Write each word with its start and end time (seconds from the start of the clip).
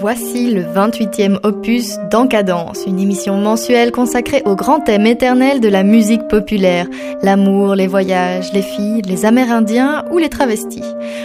Voici 0.00 0.50
le 0.50 0.62
28e 0.62 1.38
opus 1.44 1.98
d'Encadence, 2.10 2.84
une 2.86 2.98
émission 2.98 3.38
mensuelle 3.38 3.92
consacrée 3.92 4.42
au 4.44 4.56
grand 4.56 4.80
thème 4.80 5.06
éternel 5.06 5.60
de 5.60 5.68
la 5.68 5.84
musique 5.84 6.26
populaire, 6.28 6.86
l'amour, 7.22 7.74
les 7.76 7.86
voyages, 7.86 8.52
les 8.52 8.62
filles, 8.62 9.02
les 9.02 9.24
amérindiens 9.24 10.04
ou 10.10 10.18
les 10.18 10.28
travestis. 10.28 10.82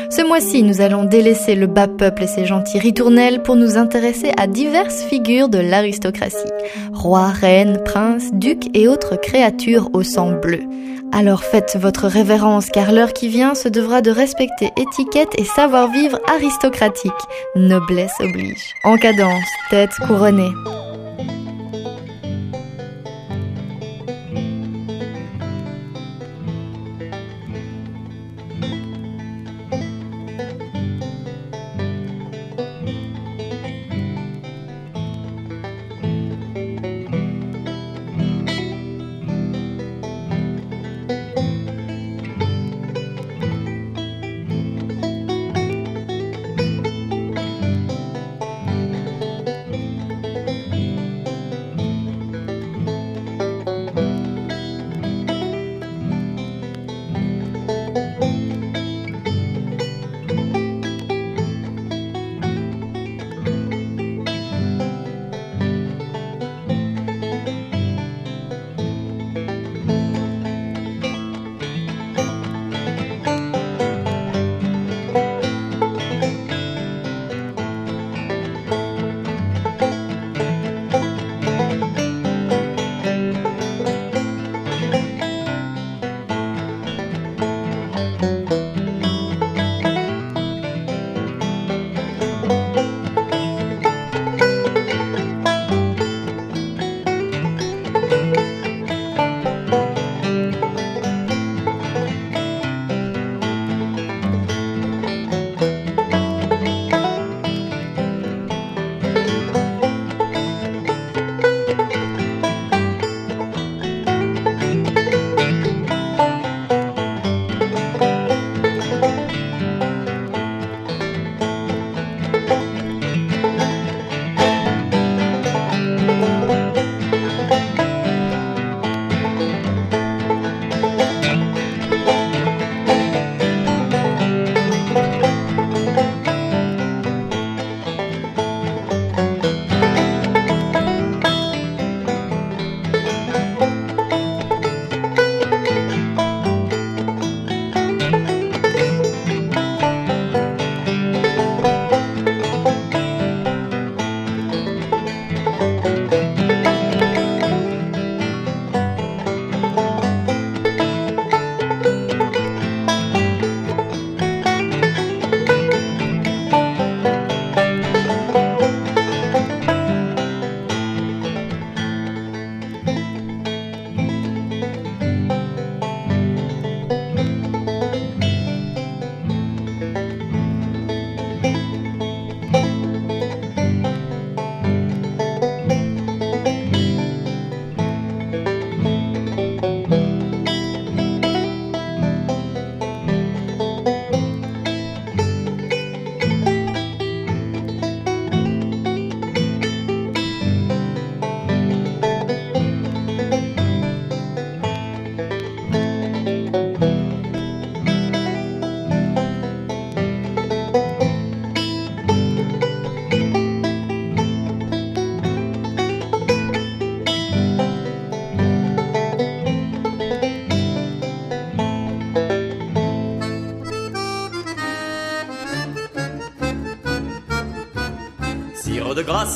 Ce 0.10 0.26
mois-ci, 0.26 0.62
nous 0.62 0.80
allons 0.80 1.06
délaisser 1.06 1.56
le 1.56 1.68
bas 1.68 1.88
peuple 1.88 2.24
et 2.24 2.28
ses 2.28 2.46
gentils 2.46 2.80
ritournelles 2.80 3.42
pour 3.42 3.56
nous 3.56 3.78
intéresser 3.78 4.32
à 4.38 4.46
diverses 4.46 5.04
figures 5.04 5.50
de 5.50 5.60
l'aristocratie. 5.60 6.38
Rois, 6.94 7.30
reines, 7.30 7.82
princes, 7.84 8.32
ducs 8.34 8.70
et 8.76 8.88
autres 8.88 9.16
créatures 9.20 9.90
au 9.94 10.04
sang 10.04 10.40
bleu. 10.40 10.62
Alors 11.14 11.44
faites 11.44 11.78
votre 11.80 12.08
révérence 12.08 12.68
car 12.68 12.92
l'heure 12.92 13.14
qui 13.14 13.28
vient 13.28 13.54
se 13.54 13.68
devra 13.68 14.02
de 14.02 14.12
respecter 14.12 14.72
étiquette 14.78 15.38
et 15.38 15.46
savoir-vivre 15.46 16.20
aristocratique. 16.28 17.12
Noblesse 17.56 18.14
oblige. 18.20 18.74
En 18.84 18.96
cadence, 18.98 19.44
tête 19.70 19.92
couronnée. 20.08 20.52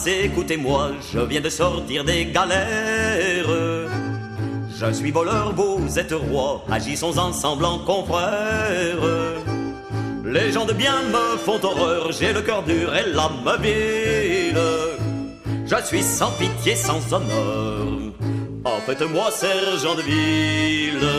Écoutez-moi, 0.07 0.91
je 1.13 1.19
viens 1.19 1.41
de 1.41 1.49
sortir 1.49 2.03
des 2.03 2.25
galères. 2.25 3.47
Je 4.77 4.91
suis 4.91 5.11
voleur, 5.11 5.53
vous 5.55 5.99
êtes 5.99 6.13
roi, 6.13 6.63
agissons 6.69 7.17
ensemble 7.17 7.65
en 7.65 7.79
confrères. 7.79 9.35
Les 10.25 10.51
gens 10.51 10.65
de 10.65 10.73
bien 10.73 11.01
me 11.03 11.37
font 11.37 11.63
horreur, 11.63 12.11
j'ai 12.11 12.33
le 12.33 12.41
cœur 12.41 12.63
dur 12.63 12.93
et 12.95 13.11
l'âme 13.13 13.57
vile. 13.61 14.59
Je 15.65 15.85
suis 15.85 16.03
sans 16.03 16.31
pitié, 16.31 16.75
sans 16.75 17.01
honneur. 17.13 17.87
En 18.63 18.79
faites-moi 18.85 19.31
sergent 19.31 19.95
de 19.95 20.01
ville. 20.01 21.09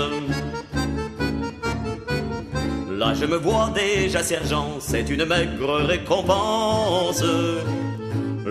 Là 2.99 3.15
je 3.15 3.27
me 3.27 3.37
vois 3.37 3.71
déjà 3.75 4.23
sergent, 4.23 4.77
c'est 4.81 5.09
une 5.09 5.25
maigre 5.25 5.87
récompense. 5.87 7.23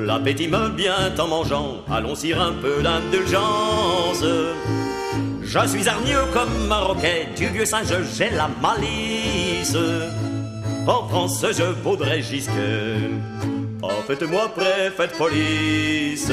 L'appétit 0.05 0.47
me 0.47 0.69
vient 0.77 1.11
en 1.17 1.27
mangeant, 1.27 1.77
allons-y 1.91 2.31
un 2.33 2.53
peu 2.61 2.83
d'indulgence. 2.83 4.23
Je 5.41 5.67
suis 5.67 5.89
hargneux 5.89 6.25
comme 6.31 6.67
Marocain, 6.67 7.25
du 7.35 7.47
vieux 7.47 7.65
singe 7.65 7.91
j'ai 8.15 8.29
la 8.29 8.47
malice. 8.61 9.75
En 10.85 11.07
France 11.07 11.43
je 11.51 11.63
vaudrais 11.83 12.21
jusque, 12.21 12.51
en 13.81 14.01
faites-moi 14.05 14.49
préfet 14.49 15.07
de 15.07 15.17
police. 15.17 16.31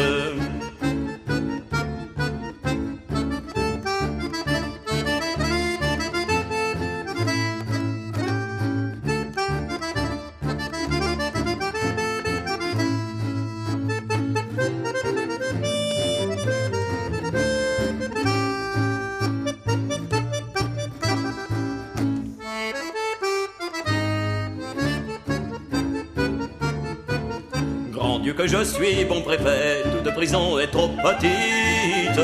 Je 28.52 28.64
suis 28.64 29.04
bon 29.06 29.22
préfet, 29.22 29.82
toute 29.90 30.12
prison 30.14 30.58
est 30.58 30.66
trop 30.66 30.88
petite. 30.88 32.20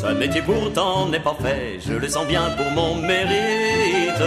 Ce 0.00 0.12
métier 0.12 0.42
pourtant 0.42 1.08
n'est 1.08 1.20
pas 1.20 1.36
fait, 1.40 1.78
je 1.86 1.92
le 1.92 2.08
sens 2.08 2.26
bien 2.26 2.50
pour 2.56 2.68
mon 2.72 2.96
mérite. 2.96 4.24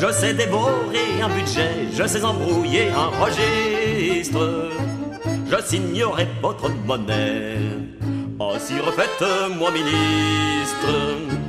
Je 0.00 0.10
sais 0.10 0.32
dévorer 0.32 1.20
un 1.22 1.28
budget, 1.28 1.88
je 1.92 2.06
sais 2.06 2.24
embrouiller 2.24 2.88
un 2.88 3.10
registre. 3.22 4.70
Je 5.50 5.62
signerai 5.66 6.26
votre 6.40 6.70
monnaie. 6.86 7.58
Oh, 8.38 8.54
si 8.58 8.80
refaites-moi 8.80 9.70
ministre. 9.70 11.47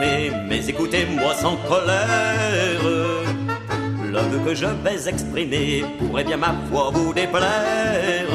Mais 0.00 0.68
écoutez-moi 0.68 1.34
sans 1.34 1.56
colère. 1.68 2.80
L'homme 4.12 4.44
que 4.44 4.54
je 4.54 4.66
vais 4.66 5.08
exprimer 5.08 5.84
pourrait 5.98 6.24
bien 6.24 6.36
ma 6.36 6.54
foi 6.70 6.90
vous 6.92 7.12
déplaire. 7.12 8.26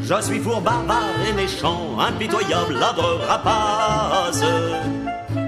Je 0.00 0.20
suis 0.22 0.38
four 0.38 0.60
bavard 0.60 1.16
et 1.28 1.32
méchant, 1.32 1.98
impitoyable, 1.98 2.74
ladre 2.74 3.20
rapace. 3.26 4.44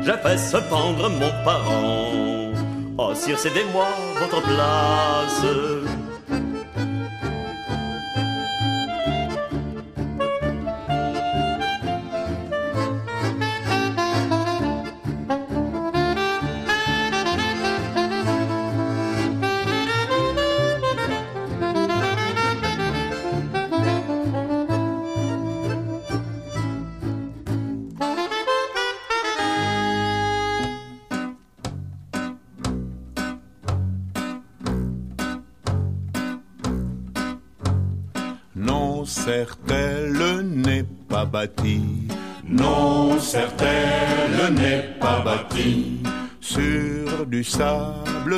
Je 0.02 0.12
fais 0.12 0.38
se 0.38 0.56
pendre 0.68 1.08
mon 1.10 1.30
parent. 1.44 2.12
Oh, 2.98 3.14
sire, 3.14 3.38
cédez-moi 3.38 3.86
votre 4.18 4.42
place. 4.42 5.42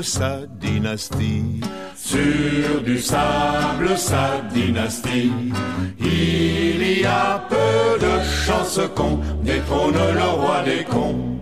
Sa 0.09 0.47
dynastie. 0.61 1.61
Sur 1.95 2.83
du 2.83 2.99
sable, 2.99 3.97
sa 3.97 4.41
dynastie. 4.55 5.53
Il 6.01 7.01
y 7.01 7.05
a 7.05 7.45
peu 7.53 8.01
de 8.07 8.15
chances 8.47 8.81
qu'on 8.97 9.21
détrône 9.43 10.01
le 10.21 10.29
roi 10.41 10.63
des 10.65 10.85
cons. 10.85 11.41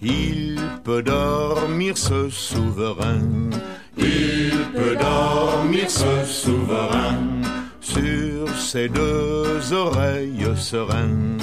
Il 0.00 0.56
peut 0.82 1.02
dormir 1.02 1.98
ce 1.98 2.30
souverain. 2.30 3.50
Il 3.98 4.52
peut 4.74 4.96
dormir 4.96 5.90
ce 5.90 6.24
souverain 6.24 7.18
sur 7.80 8.48
ses 8.56 8.88
deux 8.88 9.72
oreilles 9.72 10.48
sereines, 10.56 11.38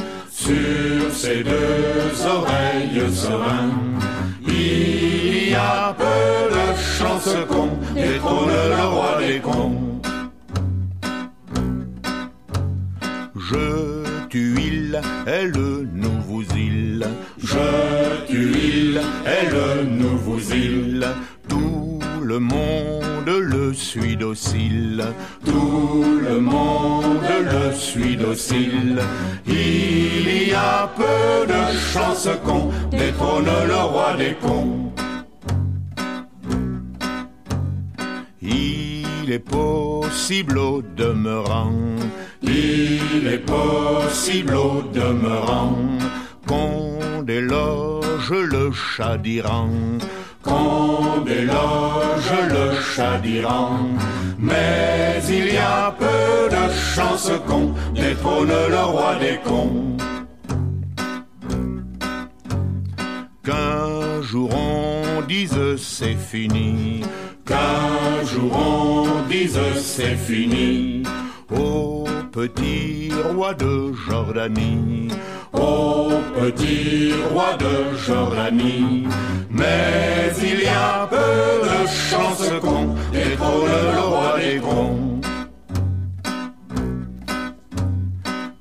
sur 0.46 1.12
ses 1.12 1.44
deux 1.44 2.26
oreilles 2.38 3.12
sereines, 3.12 4.00
il 4.48 5.50
y 5.50 5.56
a 5.56 5.96
peu 5.98 6.56
de 6.56 6.66
chance 6.78 7.36
qu'on 7.50 7.72
détrône 7.96 8.50
le 8.78 8.86
roi 8.94 9.18
des 9.20 9.40
cons. 9.40 10.02
Je 13.50 14.28
tue 14.30 14.56
il, 14.70 15.02
elle 15.26 15.54
nous 15.94 16.22
vous 16.28 16.44
île. 16.56 17.08
Je 17.40 18.26
tue 18.28 18.54
il, 18.74 19.02
elle 19.26 19.88
nous 20.00 20.18
vous 20.18 20.54
île. 20.54 21.08
Tout 21.50 21.95
le 22.26 22.40
monde 22.40 23.30
le 23.40 23.74
suit 23.74 24.18
docile. 24.18 25.06
Tout 25.46 26.04
le 26.28 26.40
monde 26.40 27.22
le 27.52 27.74
suit 27.74 28.18
docile. 28.18 29.00
Il 29.46 30.48
y 30.50 30.54
a 30.54 30.90
peu 30.96 31.46
de 31.48 31.78
chances 31.94 32.30
qu'on 32.44 32.72
détrône 32.90 33.50
le 33.68 33.76
roi 33.76 34.16
des 34.18 34.34
cons. 34.42 34.92
Il 38.42 39.32
est 39.32 39.40
possible 39.40 40.58
au 40.58 40.82
demeurant. 40.82 41.74
Il 42.42 43.28
est 43.28 43.46
possible 43.46 44.56
au 44.56 44.82
demeurant 44.82 45.78
qu'on 46.48 47.22
déloge 47.24 48.32
le 48.32 48.72
chat 48.72 49.18
d'Iran 49.18 49.70
qu'on 50.46 51.22
déloge 51.22 52.32
le 52.56 52.66
chat 52.82 53.18
d'Iran. 53.18 53.80
Mais 54.38 55.22
il 55.28 55.54
y 55.54 55.58
a 55.58 55.94
peu 55.98 56.56
de 56.56 56.64
chances 56.94 57.32
qu'on 57.48 57.74
détrône 57.94 58.54
le 58.70 58.84
roi 58.94 59.16
des 59.20 59.38
cons. 59.44 59.98
Qu'un 63.44 64.22
jour 64.22 64.50
on 64.54 65.22
dise 65.22 65.60
c'est 65.78 66.20
fini, 66.32 67.02
qu'un 67.46 68.26
jour 68.26 68.52
on 68.56 69.28
dise 69.30 69.60
c'est 69.76 70.16
fini. 70.16 71.04
Au 71.52 72.06
petit 72.36 73.14
roi 73.34 73.54
de 73.54 73.94
Jordanie, 73.94 75.08
au 75.54 76.10
petit 76.38 77.14
roi 77.32 77.56
de 77.58 77.96
Jordanie. 77.98 79.08
Mais 79.50 80.34
il 80.44 80.64
y 80.64 80.68
a 80.68 81.08
peu 81.08 81.16
de 81.16 81.88
chances 81.88 82.52
qu'on 82.60 82.94
détrône 83.14 83.72
le 83.94 84.02
roi 84.02 84.38
des 84.38 84.60
cons. 84.60 85.22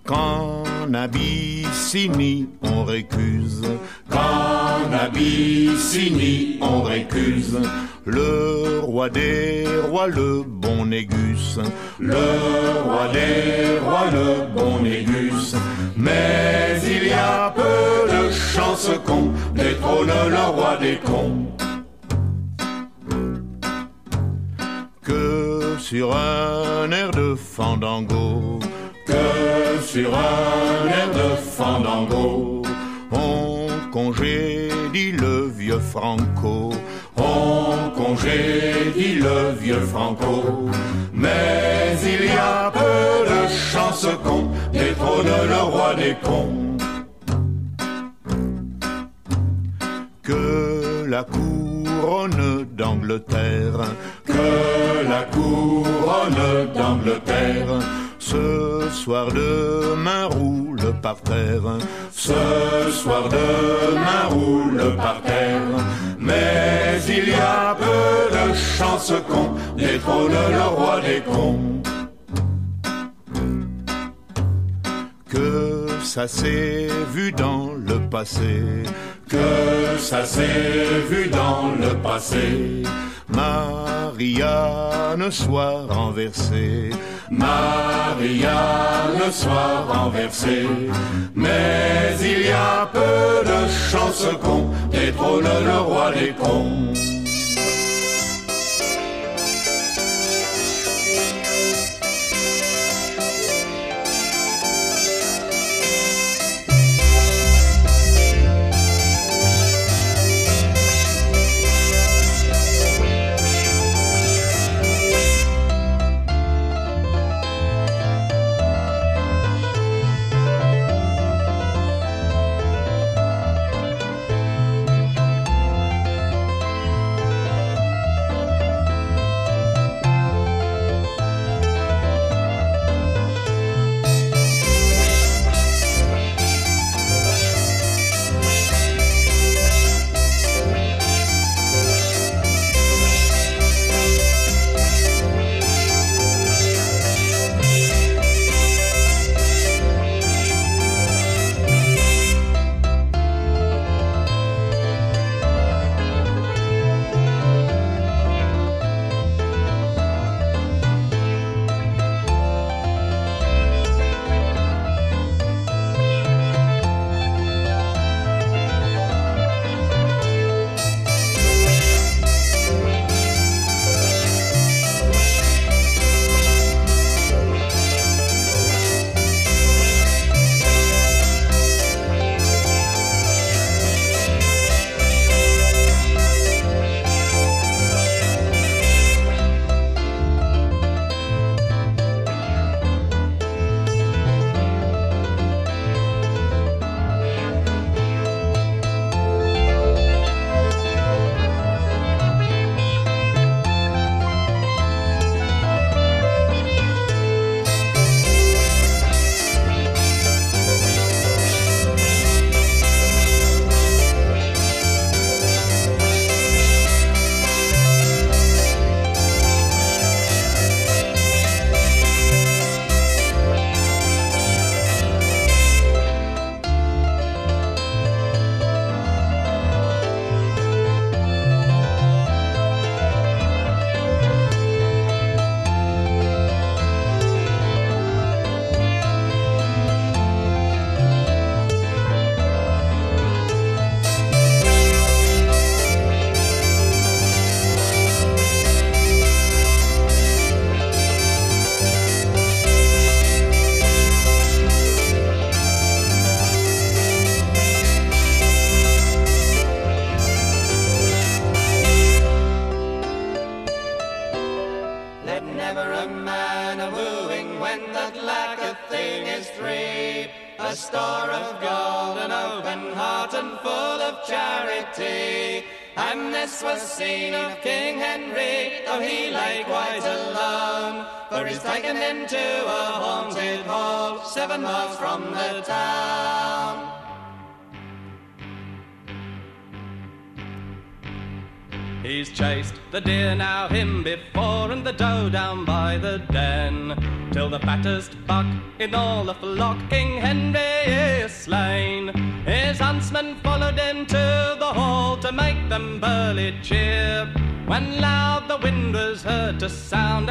Qu'en 0.06 0.62
Abyssinie 0.94 2.48
on 2.62 2.84
récuse, 2.84 3.62
qu'en 4.08 4.92
Abyssinie 4.92 6.58
on 6.60 6.82
récuse 6.82 7.58
le 8.06 8.80
roi 8.80 9.08
des 9.08 9.64
rois, 9.88 10.06
le 10.06 10.42
bon 10.46 10.86
Négus. 10.86 11.58
Le 11.98 12.14
roi 12.84 13.08
des 13.12 13.78
rois, 13.78 14.10
le 14.12 14.46
bon 14.54 14.82
Négus. 14.82 15.56
Mais 15.96 16.78
il 16.84 17.08
y 17.08 17.12
a 17.12 17.50
peu 17.54 18.10
de 18.10 18.30
chances 18.30 18.90
qu'on 19.06 19.32
détrône 19.54 20.08
le 20.08 20.50
roi 20.54 20.76
des 20.76 20.96
cons. 20.96 21.46
Que 25.02 25.76
sur 25.78 26.14
un 26.16 26.90
air 26.90 27.10
de 27.10 27.34
fandango, 27.34 28.58
que 29.06 29.82
sur 29.82 30.14
un 30.14 30.88
air 30.88 31.10
de 31.12 31.36
fandango, 31.36 32.62
on 33.12 33.68
congédie 33.92 35.12
le 35.12 35.46
vieux 35.46 35.78
Franco 35.78 36.72
on 37.74 37.90
congédie 37.90 39.14
le 39.14 39.52
vieux 39.58 39.80
Franco. 39.80 40.68
Mais 41.12 41.96
il 42.02 42.26
y 42.26 42.38
a 42.38 42.70
peu 42.70 43.16
de 43.32 43.48
chances 43.48 44.08
qu'on 44.24 44.48
détrône 44.72 45.32
le 45.48 45.62
roi 45.72 45.94
des 45.94 46.16
cons. 46.22 46.76
Que 50.22 51.06
la 51.06 51.22
couronne 51.24 52.66
d'Angleterre, 52.72 53.80
que 54.24 55.08
la 55.08 55.22
couronne 55.24 56.72
d'Angleterre, 56.74 57.78
ce 58.18 58.88
soir 58.90 59.26
demain 59.28 60.26
roule 60.26 60.94
par 61.02 61.20
terre, 61.20 61.78
ce 62.10 62.90
soir 62.90 63.28
demain 63.28 64.24
roule 64.30 64.96
par 64.96 65.20
terre 65.22 65.60
mais 66.24 67.00
il 67.06 67.28
y 67.28 67.34
a 67.34 67.76
peu 67.78 68.36
de 68.36 68.54
chance 68.54 69.12
con 69.28 69.54
détrône 69.76 70.32
le 70.32 70.66
roi 70.76 71.00
des 71.00 71.20
cons. 71.20 71.82
Que 75.28 75.88
ça 76.02 76.26
s'est 76.28 76.88
vu 77.12 77.32
dans 77.32 77.72
le 77.74 77.98
passé, 78.08 78.84
que 79.28 79.98
ça 79.98 80.24
s'est 80.24 81.00
vu 81.10 81.28
dans 81.28 81.72
le 81.80 81.94
passé. 82.02 82.82
Marianne 83.34 85.30
soit 85.30 85.86
renversée, 85.88 86.90
Marianne 87.30 89.32
soit 89.32 89.86
renversée. 89.88 90.66
Mais 91.34 92.14
il 92.20 92.46
y 92.46 92.50
a 92.50 92.88
peu 92.92 93.44
de 93.44 93.68
chance 93.90 94.26
qu'on 94.42 94.70
détrône 94.90 95.44
le 95.44 95.78
roi 95.80 96.12
des 96.12 96.32
cons. 96.32 96.92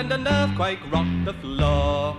And 0.04 0.12
an 0.12 0.28
earthquake 0.28 0.80
rocked 0.92 1.24
the 1.24 1.34
floor. 1.34 2.18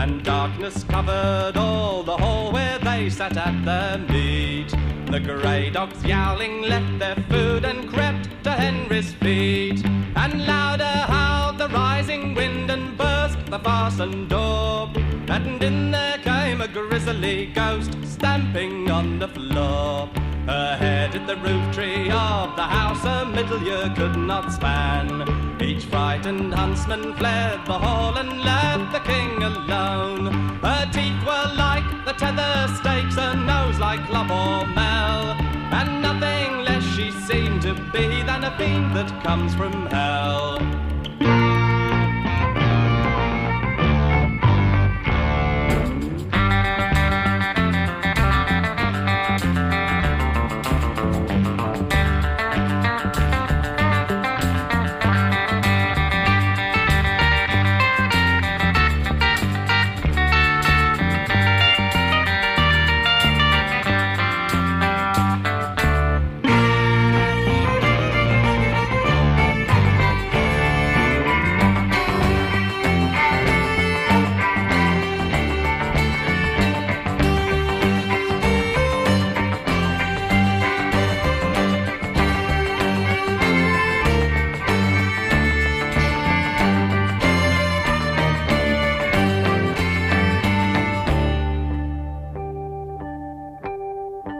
And 0.00 0.22
darkness 0.22 0.84
covered 0.84 1.56
all 1.56 2.04
the 2.04 2.16
hall 2.16 2.52
where 2.52 2.78
they 2.78 3.10
sat 3.10 3.36
at 3.36 3.64
their 3.64 3.98
meat. 3.98 4.70
The 5.06 5.18
grey 5.18 5.70
dogs 5.70 6.04
yowling 6.04 6.62
left 6.62 6.98
their 7.00 7.16
food 7.28 7.64
and 7.64 7.88
crept 7.92 8.28
to 8.44 8.52
Henry's 8.52 9.12
feet. 9.14 9.84
And 10.14 10.46
louder 10.46 10.98
howled 11.14 11.58
the 11.58 11.68
rising 11.70 12.34
wind 12.34 12.70
and 12.70 12.96
burst 12.96 13.38
the 13.46 13.58
fastened 13.58 14.28
door. 14.30 14.92
And 15.28 15.60
in 15.60 15.90
there 15.90 16.18
came 16.18 16.60
a 16.60 16.68
grisly 16.68 17.46
ghost 17.46 17.96
stamping 18.04 18.88
on 18.90 19.18
the 19.18 19.28
floor. 19.28 20.08
Her 20.48 20.78
head 20.78 21.26
the 21.26 21.36
roof 21.36 21.74
tree 21.74 22.10
of 22.10 22.56
the 22.56 22.62
house 22.62 23.04
a 23.04 23.26
middle 23.26 23.62
year 23.62 23.92
could 23.94 24.16
not 24.16 24.50
span. 24.50 25.60
Each 25.60 25.84
frightened 25.84 26.54
huntsman 26.54 27.14
fled 27.16 27.66
the 27.66 27.78
hall 27.78 28.16
and 28.16 28.40
left 28.40 28.92
the 28.92 29.00
king 29.00 29.42
alone. 29.42 30.32
Her 30.62 30.88
teeth 30.90 31.20
were 31.26 31.52
like 31.54 31.84
the 32.06 32.14
tether 32.14 32.66
stakes, 32.76 33.16
her 33.16 33.34
nose 33.36 33.78
like 33.78 34.08
love 34.08 34.30
or 34.30 34.66
mel, 34.68 35.36
and 35.78 36.00
nothing 36.00 36.64
less 36.64 36.82
she 36.96 37.10
seemed 37.10 37.60
to 37.62 37.74
be 37.92 38.22
than 38.22 38.44
a 38.44 38.56
fiend 38.56 38.96
that 38.96 39.22
comes 39.22 39.54
from 39.54 39.84
hell. 39.88 40.58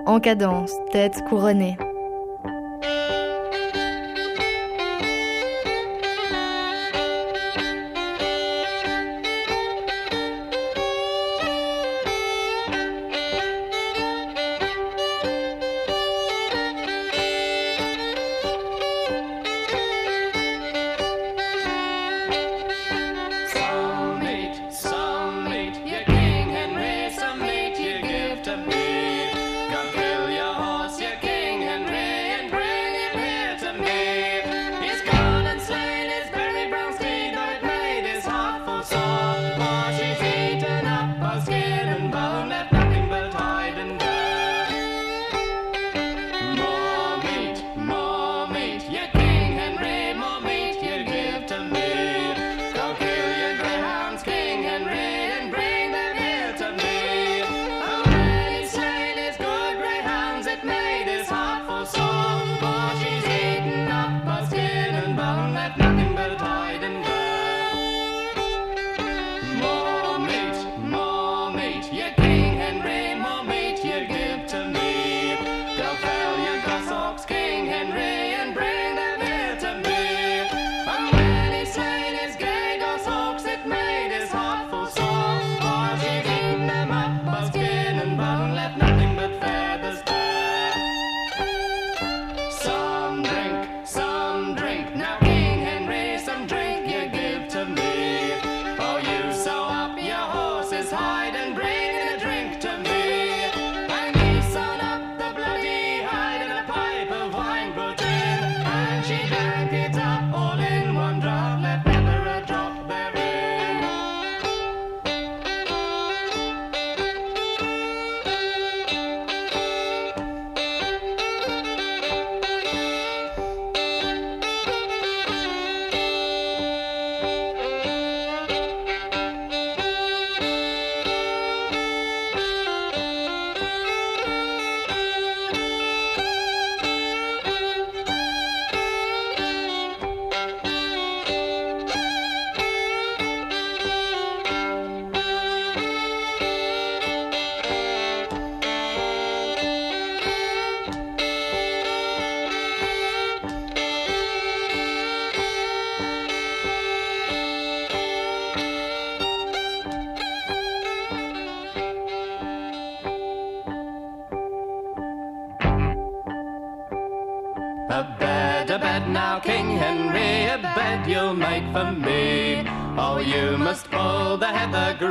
En 0.08 0.20
cadence, 0.20 0.72
tête 0.90 1.22
couronnée. 1.28 1.76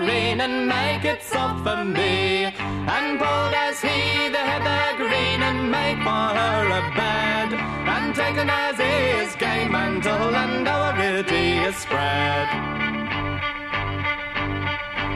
and 0.09 0.67
make 0.67 1.03
it 1.05 1.21
soft 1.23 1.63
for 1.63 1.83
me. 1.83 2.45
And 2.45 3.19
bold 3.19 3.53
as 3.53 3.81
he 3.81 4.29
the 4.29 4.37
heather 4.37 4.97
green 4.97 5.41
and 5.41 5.71
make 5.71 5.97
for 5.97 6.27
her 6.39 6.65
a 6.79 6.83
bed. 6.95 7.53
And 7.95 8.15
taken 8.15 8.49
as 8.49 8.77
his 8.77 9.35
gay 9.35 9.67
mantle 9.67 10.35
and 10.35 10.67
our 10.67 10.99
it 10.99 11.31
is 11.31 11.75
spread. 11.75 12.47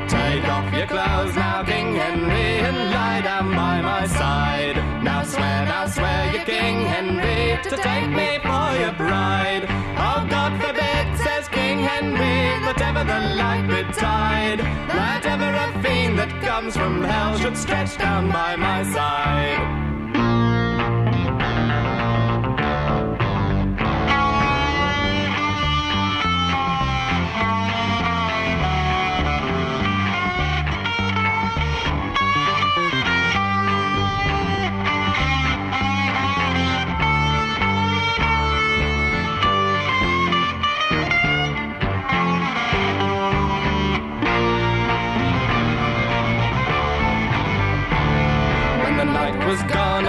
Take 0.09 0.45
off 0.45 0.73
your 0.73 0.87
clothes 0.87 1.35
now, 1.35 1.63
King 1.63 1.95
Henry, 1.95 2.51
and 2.67 2.91
lie 2.91 3.21
down 3.21 3.49
by 3.55 3.81
my 3.81 4.05
side. 4.07 4.77
Now 5.03 5.23
swear, 5.23 5.65
now 5.65 5.87
swear, 5.87 6.33
you 6.33 6.43
King 6.45 6.81
Henry, 6.81 7.61
to 7.63 7.77
take 7.77 8.09
me 8.09 8.39
for 8.39 8.69
your 8.79 8.93
bride. 8.93 9.65
Oh, 9.97 10.27
God, 10.29 10.70
can 11.91 12.13
be, 12.13 12.65
whatever 12.65 13.03
the 13.03 13.19
light 13.35 13.67
betide. 13.67 14.59
Let 14.59 15.25
ever 15.25 15.51
a 15.65 15.83
fiend 15.83 16.19
that 16.19 16.31
comes 16.41 16.75
from 16.75 17.03
hell 17.03 17.37
should 17.37 17.57
stretch 17.57 17.97
down 17.97 18.31
by 18.31 18.55
my 18.55 18.83
side. 18.83 19.80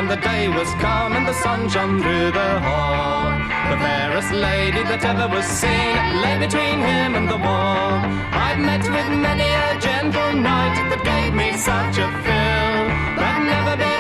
and 0.03 0.11
the 0.11 0.17
day 0.17 0.49
was 0.49 0.69
calm 0.85 1.13
and 1.13 1.27
the 1.29 1.33
sun 1.33 1.69
shone 1.69 2.03
through 2.03 2.33
the 2.33 2.51
hall. 2.67 3.31
The 3.71 3.79
fairest 3.87 4.33
lady 4.33 4.83
that 4.91 5.05
ever 5.05 5.29
was 5.29 5.47
seen 5.47 6.03
lay 6.23 6.37
between 6.45 6.79
him 6.91 7.15
and 7.19 7.29
the 7.29 7.37
wall. 7.47 7.93
I've 8.47 8.59
met 8.59 8.83
with 8.83 9.09
many 9.27 9.49
a 9.67 9.79
gentle 9.87 10.33
knight 10.45 10.77
that 10.91 11.03
gave 11.05 11.33
me 11.35 11.53
such 11.53 11.97
a 12.07 12.09
fill, 12.25 12.83
but 13.17 13.39
never 13.53 13.77
been. 13.77 13.92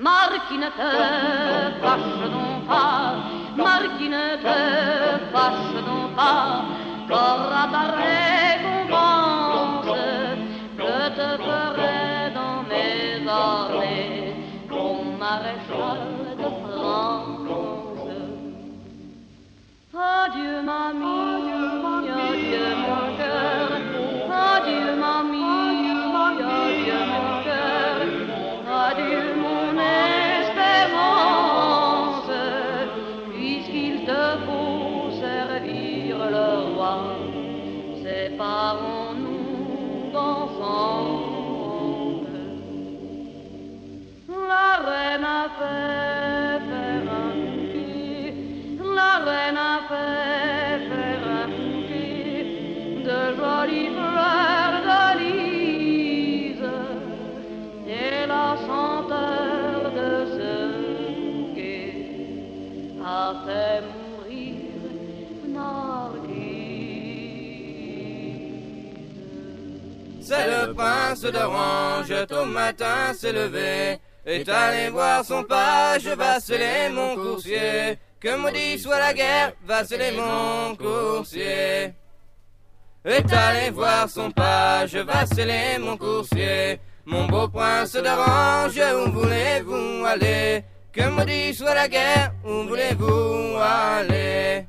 Marquis 0.00 0.58
ne 0.58 0.66
te 0.66 0.90
fâche 1.82 2.30
donc 2.30 2.66
pas, 2.68 3.14
Marquis 3.56 4.08
ne 4.08 4.36
te 4.36 4.58
fâche 5.32 5.74
donc 5.84 6.14
pas, 6.14 6.62
qu'aura 7.08 7.64
ta 7.72 7.84
récompense, 7.98 9.96
je 10.78 11.08
te 11.16 11.28
ferai 11.42 12.30
dans 12.32 12.62
mes 12.70 13.28
armées, 13.28 14.36
mon 14.70 14.98
maréchal 15.18 16.02
de 16.38 16.48
France. 16.62 17.48
Adieu 19.94 20.62
mamie, 20.62 21.77
C'est 70.28 70.46
le 70.46 70.74
prince 70.74 71.22
d'Orange, 71.22 72.26
tôt 72.28 72.44
matin 72.44 73.14
s'est 73.14 73.32
levé, 73.32 73.97
est 74.28 74.48
allé 74.48 74.90
voir 74.90 75.24
son 75.24 75.42
page, 75.42 76.06
vaceler 76.06 76.90
mon 76.92 77.14
coursier. 77.16 77.98
Que 78.20 78.36
maudit 78.36 78.78
soit 78.78 78.98
la 78.98 79.14
guerre, 79.14 79.52
vaceler 79.64 80.12
mon 80.12 80.76
coursier. 80.76 81.94
Est 83.04 83.32
allé 83.32 83.70
voir 83.70 84.08
son 84.10 84.30
page, 84.30 84.96
vaceler 84.96 85.78
mon 85.80 85.96
coursier. 85.96 86.78
Mon 87.06 87.26
beau 87.26 87.48
prince 87.48 87.94
d'Orange, 87.94 88.78
où 88.96 89.12
voulez-vous 89.12 90.04
aller? 90.04 90.62
Que 90.92 91.08
maudit 91.08 91.54
soit 91.54 91.74
la 91.74 91.88
guerre, 91.88 92.32
où 92.44 92.64
voulez-vous 92.68 93.56
aller? 93.56 94.66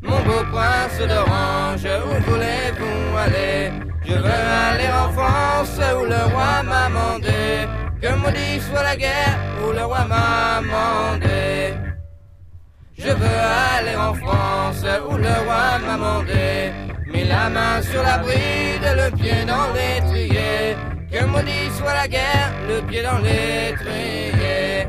Mon 0.00 0.20
beau 0.22 0.42
prince 0.50 0.98
d'Orange, 1.00 1.86
où 2.06 2.30
voulez-vous 2.30 3.16
aller? 3.18 3.72
Je 4.06 4.14
veux 4.14 4.40
aller 4.70 4.88
en 4.88 5.12
France, 5.12 5.78
où 6.00 6.04
le 6.04 6.32
roi 6.32 6.62
m'a 6.62 6.88
mandé. 6.88 7.68
Que 8.00 8.14
maudit 8.14 8.60
soit 8.60 8.82
la 8.84 8.96
guerre, 8.96 9.36
où 9.60 9.72
le 9.72 9.84
roi 9.84 10.04
m'a 10.04 10.60
mandé. 10.60 11.74
Je 12.96 13.08
veux 13.08 13.40
aller 13.76 13.96
en 13.96 14.14
France, 14.14 14.84
où 15.10 15.16
le 15.16 15.34
roi 15.44 15.78
m'a 15.84 15.96
mandé. 15.96 16.72
Mis 17.08 17.24
la 17.24 17.50
main 17.50 17.82
sur 17.82 18.02
la 18.02 18.18
bride, 18.18 18.88
le 19.02 19.16
pied 19.16 19.44
dans 19.46 19.72
l'étrier. 19.74 20.76
Que 21.10 21.24
maudit 21.24 21.70
soit 21.76 21.94
la 21.94 22.06
guerre, 22.06 22.52
le 22.68 22.80
pied 22.86 23.02
dans 23.02 23.18
l'étrier. 23.18 24.86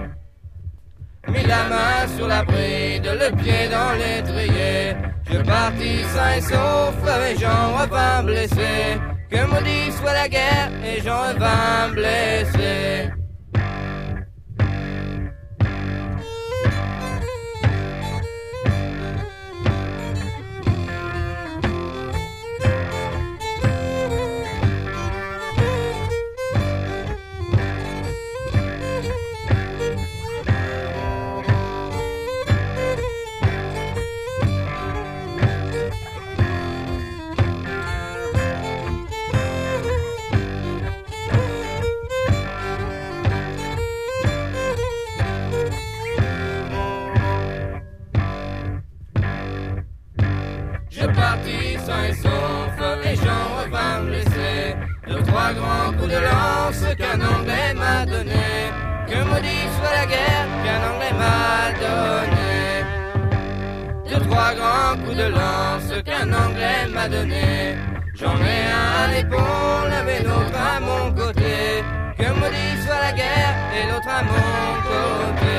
Mis 1.30 1.44
la 1.48 1.64
main 1.64 2.08
sur 2.16 2.28
la 2.28 2.44
bride, 2.44 3.10
le 3.24 3.36
pied 3.42 3.70
dans 3.70 3.94
l'étrier. 3.94 4.96
Je 5.32 5.38
partis 5.40 6.04
sain 6.14 6.34
et 6.38 6.42
sauf, 6.42 6.96
et 7.28 7.40
j'en 7.40 7.78
revins 7.78 8.24
blessé. 8.24 9.00
Que 9.30 9.46
maudit 9.46 9.92
soit 9.92 10.14
la 10.14 10.28
guerre, 10.28 10.72
et 10.84 11.02
j'en 11.02 11.22
revins 11.22 11.90
blessé. 11.94 13.19
Grands 55.54 55.94
coups 55.98 56.12
de 56.12 56.20
lance 56.20 56.86
qu'un 56.96 57.20
Anglais 57.22 57.74
m'a 57.74 58.06
donné. 58.06 58.72
Que 59.08 59.24
maudit 59.24 59.68
soit 59.78 59.96
la 60.00 60.06
guerre 60.06 60.48
qu'un 60.64 60.82
Anglais 60.90 61.16
m'a 61.18 61.72
donné. 61.84 62.52
De 64.10 64.16
trois 64.26 64.54
grands 64.54 64.96
coups 65.04 65.18
de 65.18 65.28
lance 65.40 65.92
qu'un 66.06 66.32
Anglais 66.32 66.86
m'a 66.94 67.10
donné. 67.10 67.78
J'en 68.14 68.36
ai 68.36 68.60
un 68.80 68.90
à 69.04 69.08
l'épaule 69.14 69.94
et 70.08 70.24
l'autre 70.24 70.60
à 70.74 70.80
mon 70.80 71.12
côté. 71.14 71.84
Que 72.18 72.30
maudit 72.40 72.82
soit 72.86 73.02
la 73.02 73.12
guerre 73.14 73.56
et 73.76 73.88
l'autre 73.90 74.08
à 74.08 74.22
mon 74.22 74.82
côté. 74.92 75.58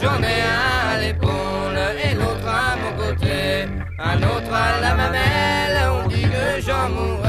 J'en 0.00 0.22
ai 0.22 0.40
un 0.40 0.94
à 0.94 0.98
l'épaule 1.02 1.78
et 2.02 2.14
l'autre 2.14 2.48
à 2.48 2.76
mon 2.76 2.92
côté. 2.96 3.68
Un 3.98 4.16
autre 4.22 4.52
à 4.52 4.80
la 4.80 4.94
mamelle, 4.94 5.78
on 6.02 6.08
dit 6.08 6.22
que 6.22 6.60
j'en 6.60 6.88
mourrai 6.88 7.21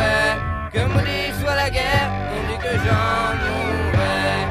que 0.74 0.80
maudit 0.80 1.32
soit 1.40 1.56
la 1.56 1.70
guerre, 1.70 2.10
on 2.36 2.42
dit 2.50 2.60
que 2.66 2.74
j'en 2.86 3.26
mourrais. 3.44 4.42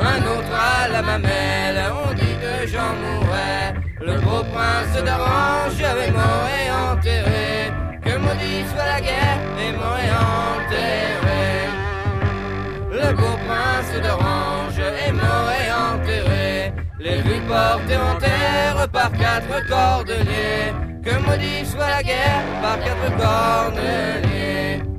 Un 0.00 0.20
autre 0.34 0.54
à 0.54 0.88
la 0.88 1.02
mamelle, 1.02 1.82
on 2.04 2.12
dit 2.14 2.36
que 2.44 2.66
j'en 2.68 2.94
mourrais. 3.02 3.74
Le 4.00 4.20
beau 4.20 4.42
prince 4.52 4.94
d'Orange 5.06 5.82
avait 5.82 6.10
m'aurait 6.10 6.70
enterré. 6.90 7.72
Que 8.04 8.16
maudit 8.16 8.64
soit 8.70 8.86
la 8.94 9.00
guerre 9.00 9.40
et 9.64 9.72
enterré. 10.50 11.44
Le 12.90 13.12
beau 13.14 13.34
prince 13.46 13.92
d'Orange 14.04 14.78
est 15.06 15.12
mort 15.12 15.50
et 15.60 15.70
enterré. 15.92 16.72
Les 17.00 17.16
rues 17.20 17.44
portées 17.48 17.96
en 17.96 18.16
terre 18.18 18.88
par 18.92 19.10
quatre 19.12 19.66
cordeliers. 19.68 20.72
Que 21.04 21.14
maudit 21.26 21.66
soit 21.66 21.88
la 21.88 22.02
guerre 22.02 22.44
par 22.62 22.78
quatre 22.78 23.10
cordeliers. 23.16 24.91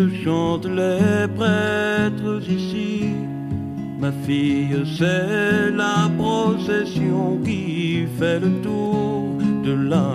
que 0.00 0.24
chantent 0.24 0.72
les 0.82 1.28
prêtres 1.38 2.42
ici. 2.58 3.04
Ma 4.00 4.12
fille, 4.24 4.82
c'est 4.96 5.70
la 5.84 5.98
procession 6.22 7.38
qui 7.44 8.06
fait 8.18 8.40
le 8.40 8.50
tour 8.62 9.36
de 9.66 9.74
la 9.92 10.12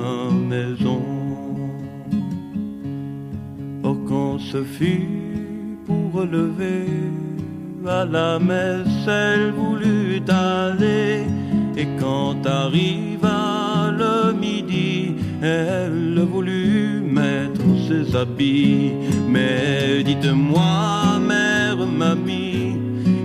maison. 0.51 1.03
Or 3.83 3.97
quand 4.09 4.39
ce 4.39 4.63
fut 4.63 5.07
pour 5.85 6.05
relever 6.19 6.87
à 7.87 8.05
la 8.05 8.39
messe, 8.39 9.07
elle 9.07 9.51
voulut 9.51 10.23
aller. 10.27 11.25
Et 11.77 11.87
quand 11.99 12.39
arriva 12.47 13.91
le 14.01 14.33
midi, 14.33 15.15
elle 15.43 16.19
voulut 16.33 16.64
mais 19.29 20.03
dites-moi, 20.03 21.19
mère, 21.19 21.77
mamie, 21.77 22.77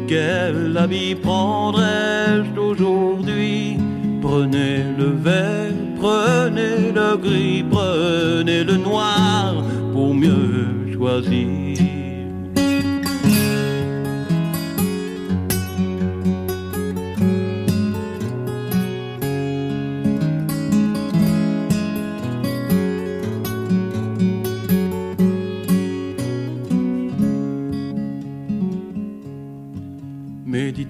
quel 0.07 0.77
habit 0.77 1.15
prendrais-je 1.15 2.59
aujourd'hui 2.59 3.77
Prenez 4.21 4.85
le 4.99 5.11
vert, 5.23 5.73
prenez 6.01 6.93
le 6.95 7.17
gris, 7.17 7.65
prenez 7.71 8.65
le 8.65 8.77
noir 8.77 9.55
pour 9.93 10.15
mieux 10.15 10.93
choisir. 10.93 11.70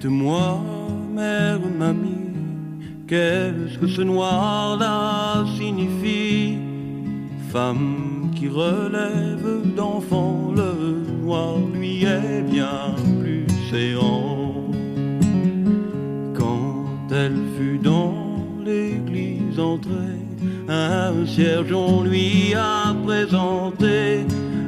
dites-moi, 0.01 0.59
mère, 1.13 1.59
mamie, 1.77 2.81
qu'est-ce 3.07 3.77
que 3.77 3.87
ce 3.87 4.01
noir-là 4.01 5.45
signifie? 5.57 6.57
Femme 7.51 8.31
qui 8.35 8.47
relève 8.47 9.75
d'enfant, 9.75 10.53
le 10.55 11.03
noir 11.23 11.57
lui 11.73 12.03
est 12.03 12.41
bien 12.49 12.95
plus 13.19 13.45
séant. 13.69 14.71
Quand 16.35 16.85
elle 17.11 17.41
fut 17.57 17.77
dans 17.77 18.15
l'église 18.65 19.59
entrée, 19.59 20.25
un 20.67 21.25
cierge 21.27 21.73
on 21.73 22.03
lui 22.03 22.55
a 22.55 22.95
présenté 23.05 24.25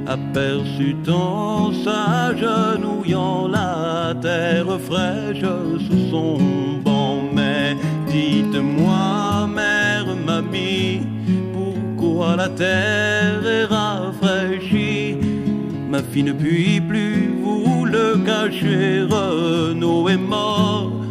aperçut 0.07 0.95
en 1.09 1.71
s'agenouillant 1.71 3.47
la 3.47 4.13
terre 4.21 4.79
fraîche 4.79 5.45
sous 5.87 6.09
son 6.09 6.37
banc. 6.83 7.21
Mais 7.33 7.75
dites-moi, 8.07 9.47
mère, 9.47 10.07
mamie, 10.25 11.01
pourquoi 11.53 12.35
la 12.35 12.49
terre 12.49 13.45
est 13.45 13.65
rafraîchie? 13.65 15.17
Ma 15.89 15.99
fille 15.99 16.23
ne 16.23 16.33
puis 16.33 16.81
plus 16.81 17.33
vous 17.41 17.85
le 17.85 18.17
cacher, 18.25 19.03
Renaud 19.03 20.09
est 20.09 20.17
mort 20.17 21.02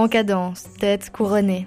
en 0.00 0.08
cadence, 0.08 0.64
tête 0.78 1.10
couronnée. 1.10 1.66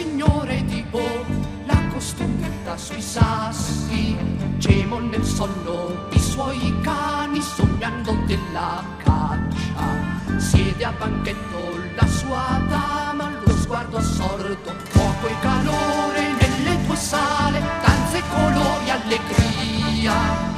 signore 0.00 0.64
di 0.64 0.82
Bo, 0.88 1.06
la 1.66 1.78
costruita 1.92 2.74
sui 2.78 3.02
sassi, 3.02 4.16
gemon 4.56 5.10
nel 5.10 5.22
sonno, 5.22 6.08
i 6.12 6.18
suoi 6.18 6.74
cani 6.80 7.42
sognando 7.42 8.16
della 8.24 8.82
caccia. 9.04 10.38
Siede 10.38 10.84
a 10.86 10.92
banchetto 10.92 11.60
la 11.94 12.06
sua 12.06 12.62
dama, 12.68 13.30
lo 13.44 13.54
sguardo 13.56 13.98
assorto, 13.98 14.72
fuoco 14.88 15.26
e 15.26 15.38
calore 15.40 16.22
nelle 16.40 16.86
tue 16.86 16.96
sale, 16.96 17.60
danze, 17.84 18.22
colori, 18.30 18.90
allegria. 18.90 20.49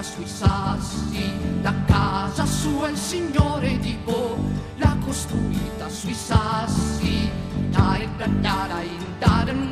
salta 0.00 0.02
sui 0.02 0.26
sassi, 0.26 1.32
la 1.62 1.74
casa 1.86 2.44
sua 2.46 2.88
il 2.88 2.96
signore 2.96 3.78
di 3.78 3.96
Bo 4.02 4.36
l'ha 4.76 4.96
costruita 5.04 5.88
sui 5.88 6.14
sassi, 6.14 7.30
dai, 7.68 8.08
dai, 8.16 8.40
dai, 8.40 8.68
dai, 8.68 9.44
dai, 9.44 9.69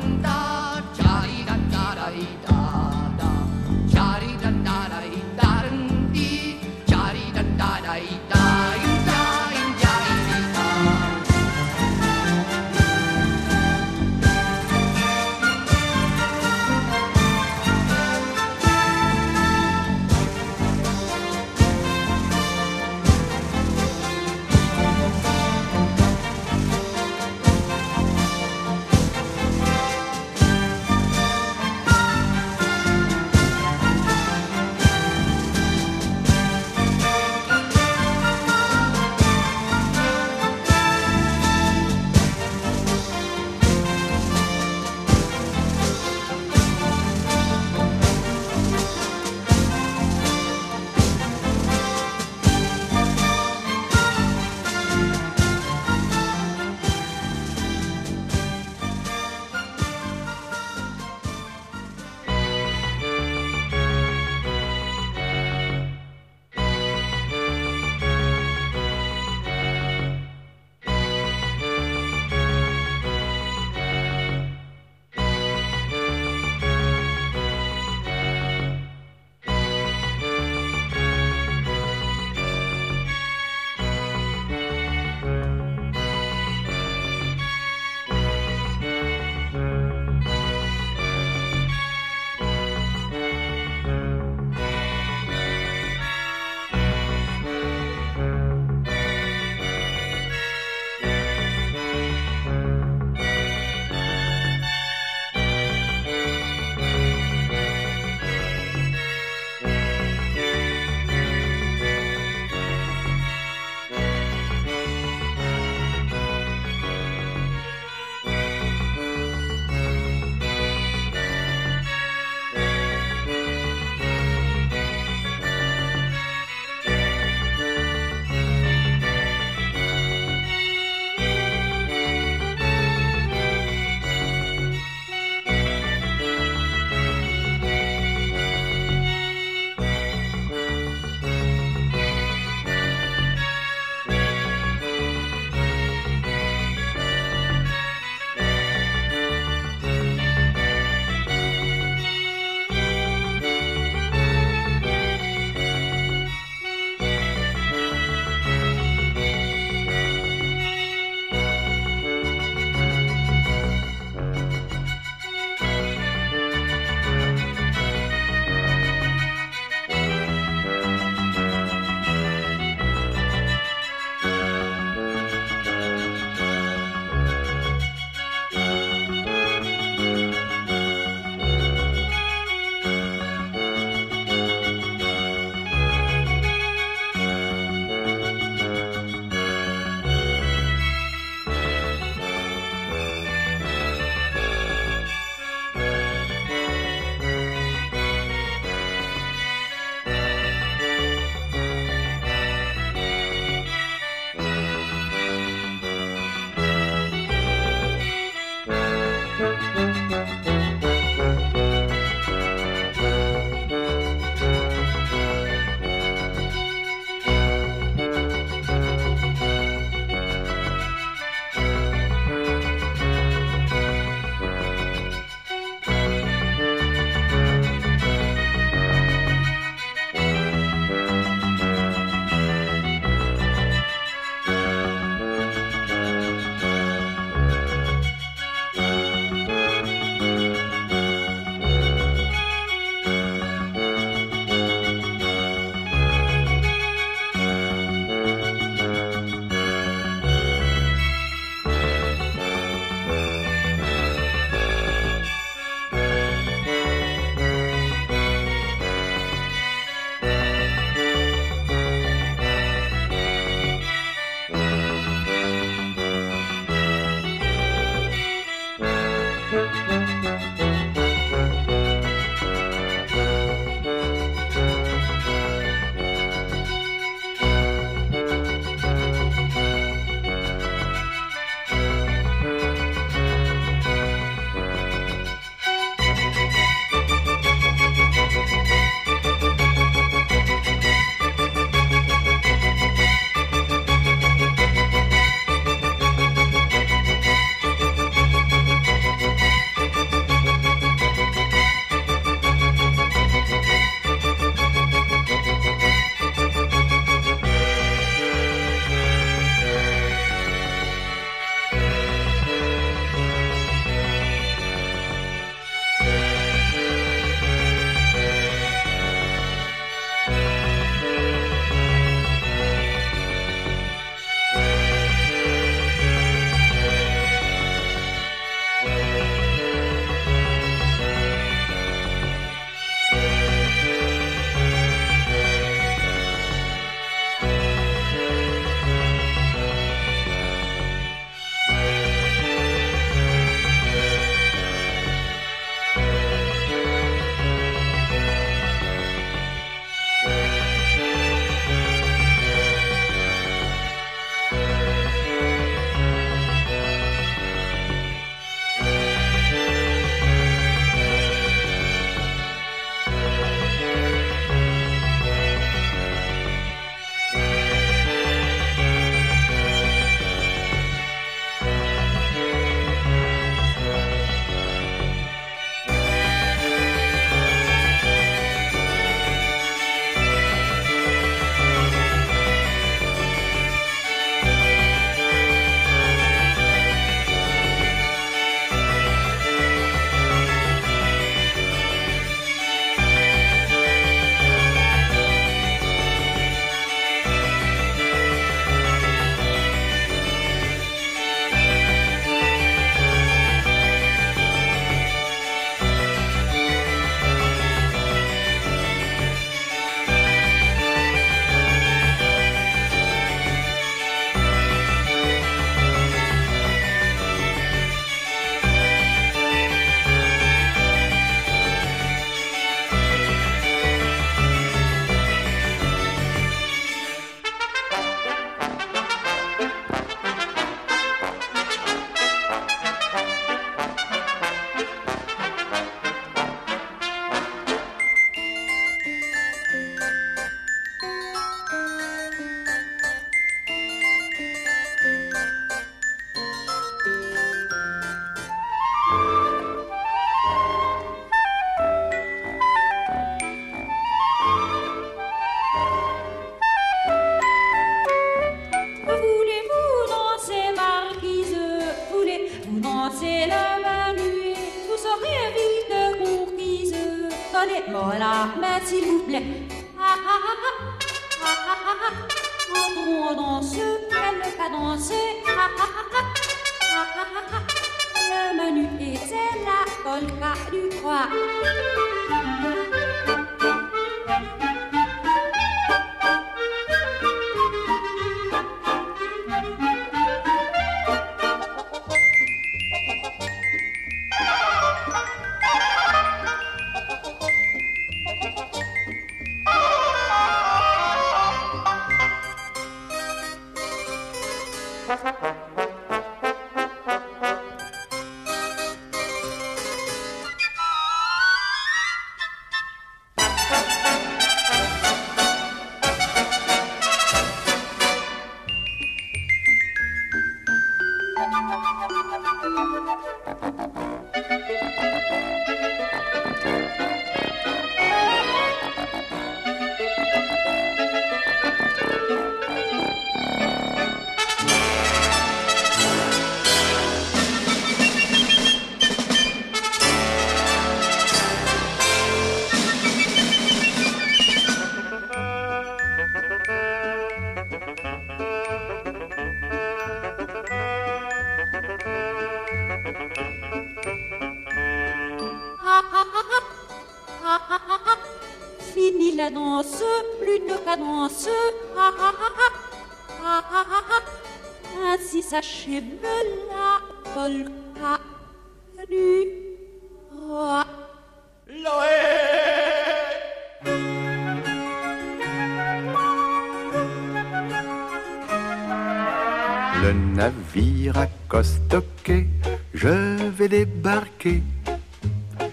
Le 580.01 580.11
navire 580.35 581.17
accoste 581.17 581.93
au 581.95 582.01
quai, 582.23 582.47
je 582.93 583.49
vais 583.49 583.67
débarquer. 583.67 584.61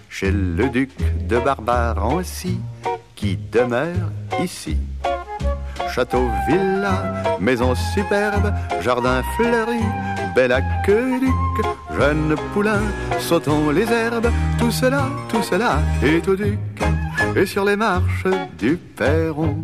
Chez 0.08 0.30
le 0.30 0.70
duc 0.70 0.92
de 1.28 1.38
Barbarancy 1.38 2.58
qui 3.14 3.36
demeure 3.36 4.10
ici. 4.42 4.78
Château, 5.96 6.28
villa, 6.48 7.22
maison 7.40 7.74
superbe, 7.74 8.52
jardin 8.80 9.22
fleuri, 9.36 9.80
bel 10.36 10.52
aqueduc, 10.52 11.56
jeune 11.98 12.34
poulain, 12.52 12.82
sautons 13.18 13.70
les 13.70 13.90
herbes, 13.90 14.30
tout 14.58 14.70
cela, 14.70 15.08
tout 15.30 15.42
cela 15.42 15.78
est 16.02 16.28
au 16.28 16.36
duc. 16.36 16.58
Et 17.34 17.46
sur 17.46 17.64
les 17.64 17.76
marches 17.76 18.26
du 18.58 18.76
perron, 18.76 19.56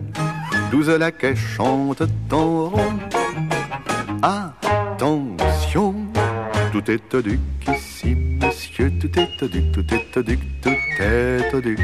douze 0.70 0.88
laquais 0.88 1.36
chantent 1.36 2.08
en 2.32 2.70
rond. 2.70 2.98
Attention, 4.22 5.94
tout 6.72 6.90
est 6.90 7.14
au 7.14 7.20
duc 7.20 7.40
ici, 7.68 8.16
monsieur, 8.40 8.90
tout 8.98 9.18
est 9.18 9.42
au 9.42 9.48
duc, 9.48 9.72
tout 9.72 9.94
est 9.94 10.16
au 10.16 10.22
duc, 10.22 10.40
tout 10.62 10.70
est 11.00 11.54
au 11.54 11.60
duc. 11.60 11.80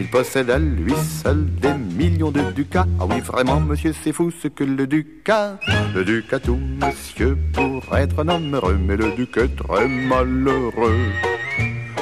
Il 0.00 0.08
possède 0.08 0.48
à 0.48 0.58
lui 0.58 0.94
seul 1.22 1.44
des 1.56 1.74
millions 1.74 2.30
de 2.30 2.40
ducats. 2.52 2.86
Ah 2.98 3.04
oui, 3.06 3.20
vraiment, 3.20 3.60
monsieur, 3.60 3.92
c'est 4.02 4.12
fou 4.12 4.30
ce 4.30 4.48
que 4.48 4.64
le 4.64 4.86
duc 4.86 5.28
a. 5.28 5.58
Le 5.94 6.04
duc 6.04 6.32
a 6.32 6.38
tout, 6.38 6.58
monsieur, 6.82 7.36
pour 7.52 7.94
être 7.94 8.20
un 8.20 8.28
homme 8.28 8.54
heureux, 8.54 8.78
mais 8.82 8.96
le 8.96 9.12
duc 9.12 9.36
est 9.36 9.54
très 9.54 9.86
malheureux. 9.86 10.96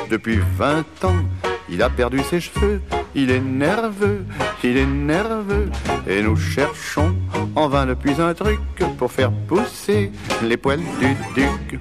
Depuis 0.09 0.39
vingt 0.57 0.87
ans, 1.03 1.25
il 1.69 1.83
a 1.83 1.91
perdu 1.91 2.21
ses 2.21 2.41
cheveux, 2.41 2.81
il 3.17 3.33
est 3.33 3.41
nerveux, 3.41 4.25
il 4.63 4.77
est 4.77 4.87
nerveux, 4.87 5.69
et 6.07 6.23
nous 6.23 6.37
cherchons 6.37 7.17
en 7.57 7.69
vain 7.69 7.87
depuis 7.87 8.21
un 8.21 8.33
truc 8.33 8.61
pour 8.97 9.11
faire 9.11 9.33
pousser 9.49 10.13
les 10.45 10.57
poils 10.57 10.79
du 11.01 11.17
duc. 11.35 11.81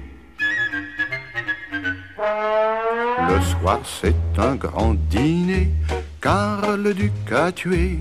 Le 3.28 3.40
soir, 3.40 3.80
c'est 3.84 4.14
un 4.38 4.56
grand 4.56 4.94
dîner, 4.94 5.70
car 6.20 6.76
le 6.76 6.94
duc 6.94 7.12
a 7.32 7.52
tué 7.52 7.98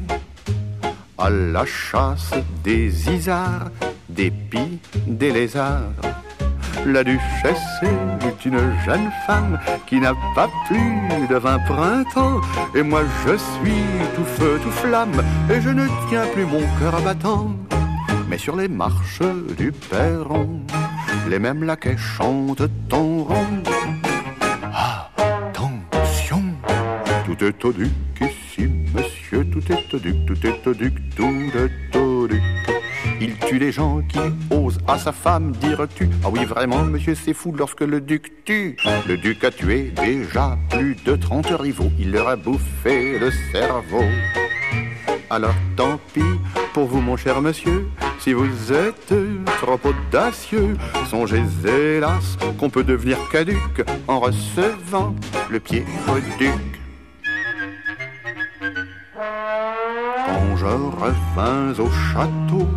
à 1.17 1.29
la 1.29 1.65
chasse 1.65 2.33
des 2.63 3.09
isards, 3.09 3.69
des 4.09 4.31
pies, 4.31 4.79
des 5.05 5.31
lézards. 5.31 5.91
La 6.85 7.03
duchesse 7.03 7.83
est 7.83 8.45
une 8.45 8.59
jeune 8.85 9.09
femme 9.25 9.59
qui 9.87 9.99
n'a 9.99 10.13
pas 10.35 10.49
plus 10.67 11.27
de 11.27 11.35
vingt 11.35 11.59
printemps. 11.59 12.39
Et 12.75 12.83
moi 12.83 13.01
je 13.25 13.35
suis 13.37 13.83
tout 14.15 14.23
feu, 14.23 14.59
tout 14.63 14.71
flamme, 14.71 15.21
et 15.49 15.59
je 15.59 15.69
ne 15.69 15.87
tiens 16.09 16.25
plus 16.33 16.45
mon 16.45 16.61
cœur 16.79 17.01
battant. 17.01 17.55
Mais 18.29 18.37
sur 18.37 18.55
les 18.55 18.67
marches 18.67 19.21
du 19.57 19.71
perron, 19.71 20.61
les 21.29 21.39
mêmes 21.39 21.63
laquais 21.63 21.97
chantent 21.97 22.69
en 22.91 23.23
rond. 23.23 23.63
Tout 27.37 27.45
est 27.45 27.65
au 27.65 27.71
duc 27.71 27.91
ici, 28.21 28.69
monsieur, 28.93 29.45
tout 29.45 29.71
est 29.71 29.93
au 29.93 29.99
duc, 29.99 30.15
tout 30.25 30.47
est 30.47 30.67
au 30.67 30.73
duc, 30.73 30.93
tout 31.15 31.51
est 31.55 31.97
au 31.97 32.27
duc. 32.27 32.41
Il 33.21 33.37
tue 33.37 33.59
les 33.59 33.71
gens 33.71 34.01
qui 34.07 34.19
osent 34.49 34.79
à 34.87 34.97
sa 34.97 35.11
femme 35.11 35.51
dire 35.53 35.87
tu. 35.95 36.09
Ah 36.23 36.29
oui, 36.31 36.45
vraiment, 36.45 36.83
monsieur, 36.83 37.15
c'est 37.15 37.33
fou 37.33 37.53
lorsque 37.55 37.81
le 37.81 38.01
duc 38.01 38.43
tue. 38.45 38.77
Le 39.07 39.17
duc 39.17 39.43
a 39.43 39.51
tué 39.51 39.91
déjà 39.95 40.57
plus 40.69 40.95
de 41.05 41.15
30 41.15 41.47
rivaux. 41.59 41.91
Il 41.99 42.11
leur 42.11 42.27
a 42.27 42.35
bouffé 42.35 43.19
le 43.19 43.31
cerveau. 43.51 44.03
Alors 45.29 45.55
tant 45.75 45.99
pis 46.13 46.21
pour 46.73 46.85
vous, 46.85 47.01
mon 47.01 47.17
cher 47.17 47.41
monsieur, 47.41 47.87
si 48.19 48.33
vous 48.33 48.71
êtes 48.71 49.13
trop 49.61 49.79
audacieux. 49.83 50.77
Songez, 51.09 51.43
hélas, 51.65 52.37
qu'on 52.57 52.69
peut 52.69 52.83
devenir 52.83 53.17
caduc 53.31 53.83
en 54.07 54.19
recevant 54.19 55.15
le 55.49 55.59
pied 55.59 55.85
au 56.07 56.19
duc. 56.39 56.77
Je 60.59 60.65
revins 60.65 61.79
au 61.79 61.89
château, 61.91 62.67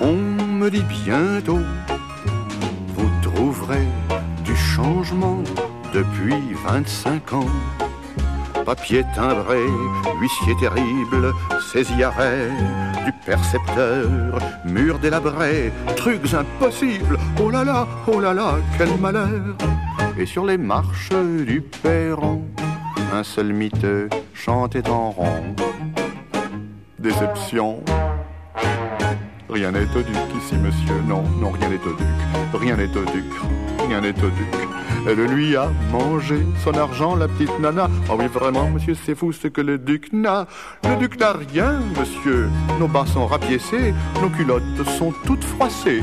on 0.00 0.12
me 0.12 0.70
dit 0.70 0.84
bientôt, 1.04 1.58
vous 2.94 3.10
trouverez 3.20 3.86
du 4.44 4.54
changement 4.54 5.42
depuis 5.92 6.54
25 6.64 7.32
ans. 7.32 7.50
Papier 8.64 9.04
timbré, 9.14 9.60
huissier 10.20 10.54
terrible, 10.60 11.32
saisie 11.72 12.04
arrêt 12.04 12.48
du 13.04 13.12
percepteur, 13.24 14.38
mur 14.64 14.98
délabré, 15.00 15.72
trucs 15.96 16.32
impossibles, 16.32 17.18
oh 17.40 17.50
là 17.50 17.64
là, 17.64 17.88
oh 18.06 18.20
là 18.20 18.32
là, 18.32 18.54
quel 18.78 18.96
malheur. 19.00 19.56
Et 20.16 20.26
sur 20.26 20.46
les 20.46 20.58
marches 20.58 21.10
du 21.44 21.60
perron, 21.82 22.42
un 23.12 23.24
seul 23.24 23.52
miteux 23.52 24.08
chantait 24.32 24.88
en 24.88 25.10
rond 25.10 25.54
déception. 26.98 27.82
Rien 29.48 29.70
n'est 29.70 29.82
au 29.82 30.02
duc 30.02 30.16
ici, 30.38 30.56
monsieur. 30.56 31.00
Non, 31.06 31.22
non, 31.40 31.50
rien 31.50 31.68
n'est 31.68 31.76
au 31.76 31.94
duc. 31.94 32.06
Rien 32.54 32.76
n'est 32.76 32.96
au 32.96 33.04
duc. 33.04 33.24
Rien 33.88 34.00
n'est 34.00 34.10
au 34.10 34.30
duc. 34.30 34.68
Elle 35.08 35.24
lui 35.26 35.54
a 35.56 35.68
mangé 35.92 36.44
son 36.64 36.74
argent, 36.74 37.14
la 37.14 37.28
petite 37.28 37.56
nana. 37.60 37.88
Oh 38.10 38.16
oui, 38.18 38.26
vraiment, 38.26 38.68
monsieur, 38.68 38.94
c'est 38.94 39.14
fou 39.14 39.32
ce 39.32 39.46
que 39.46 39.60
le 39.60 39.78
duc 39.78 40.12
n'a. 40.12 40.46
Le 40.82 40.96
duc 40.96 41.20
n'a 41.20 41.32
rien, 41.32 41.80
monsieur. 41.96 42.48
Nos 42.80 42.88
bas 42.88 43.06
sont 43.06 43.26
rapiécés, 43.26 43.94
nos 44.20 44.30
culottes 44.30 44.84
sont 44.98 45.12
toutes 45.24 45.44
froissées. 45.44 46.02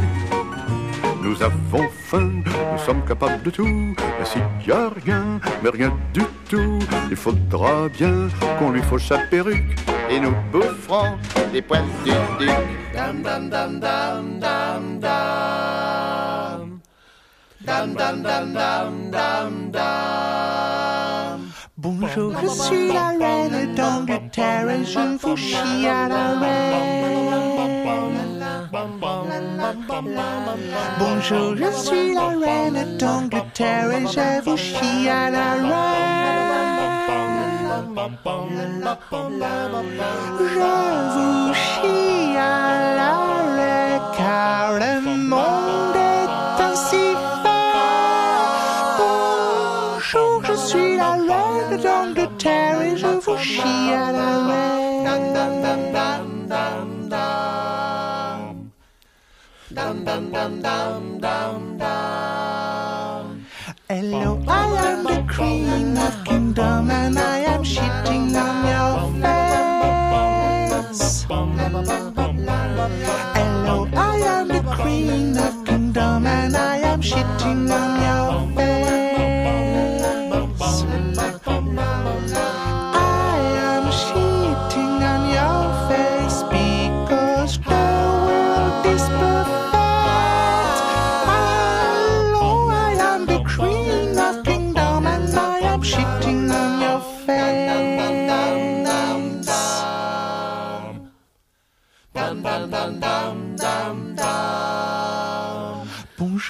Nous 1.21 1.41
avons 1.43 1.89
faim, 2.05 2.31
nous 2.45 2.79
sommes 2.85 3.03
capables 3.05 3.41
de 3.43 3.49
tout. 3.49 3.65
Mais 3.65 4.25
s'il 4.25 4.41
n'y 4.65 4.71
a 4.71 4.89
rien, 5.05 5.39
mais 5.61 5.69
rien 5.69 5.93
du 6.13 6.21
tout, 6.49 6.79
il 7.09 7.17
faudra 7.17 7.89
bien 7.89 8.29
qu'on 8.57 8.71
lui 8.71 8.81
fauche 8.81 9.07
sa 9.07 9.17
perruque 9.17 9.75
et 10.13 10.19
nous 10.19 10.35
boufferons 10.51 11.17
des 11.51 11.61
poèmes 11.61 11.89
du 12.05 12.11
duc. 12.39 12.49
Dam, 12.93 13.21
dam, 13.23 13.49
dam, 13.49 13.79
dam, 13.79 14.39
dam, 14.39 14.99
dam. 14.99 16.79
Dam, 17.65 17.93
dam, 17.93 18.21
dam, 18.21 18.53
dam, 18.53 19.11
dam, 19.11 19.71
dam. 19.71 21.39
Bonjour, 21.77 22.33
je 22.41 22.47
suis 22.47 22.87
la 22.93 23.07
reine 23.19 23.75
d'Angleterre 23.75 24.69
et 24.69 24.85
je 24.85 25.17
vous 25.21 25.35
chie 25.35 25.87
à 25.87 26.07
la 26.07 26.39
reine. 26.39 27.63
Bonjour, 30.99 31.55
je 31.55 31.71
suis 31.85 32.13
la 32.13 32.27
reine 32.45 32.97
d'Angleterre 32.97 33.91
et 33.91 34.05
je 34.15 34.41
vous 34.45 34.57
chie 34.57 35.09
à 35.09 35.29
la 35.31 35.53
reine. 35.53 36.62
Car 44.17 44.73
le 44.73 44.93
monde 45.17 45.95
est 45.95 46.61
ainsi. 46.61 47.15
Bonjour, 48.97 50.43
je 50.45 50.53
suis 50.53 50.97
la 50.97 51.13
reine 51.13 51.73
et 52.83 52.97
je 52.97 53.07
vous. 53.23 53.37
Hello, 63.89 64.39
I 64.47 64.49
am 64.87 65.03
the 65.03 65.19
queen 65.33 65.97
of 65.97 66.23
kingdom 66.23 66.89
and 66.89 67.19
I 67.19 67.22
shitting 77.03 77.69
on 77.69 77.92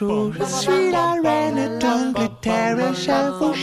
jour, 0.04 0.32
je 0.34 0.44
suis 0.44 0.92
la 0.92 1.14
reine 1.24 1.80
d'Angleterre 1.80 2.80
et 2.80 2.94
j'avoue, 2.94 3.54